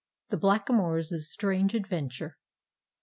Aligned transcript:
THE 0.29 0.37
BLACKAMOOR'S 0.37 1.29
STRANGE 1.29 1.75
ADVENTURE. 1.75 2.35